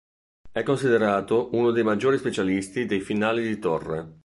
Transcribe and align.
È 0.51 0.63
considerato 0.63 1.49
uno 1.51 1.69
dei 1.69 1.83
maggiori 1.83 2.17
specialisti 2.17 2.87
dei 2.87 3.01
finali 3.01 3.43
di 3.47 3.59
torre. 3.59 4.17